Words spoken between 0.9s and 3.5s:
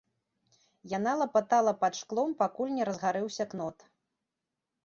Яна лапатала пад шклом, пакуль не разгарэўся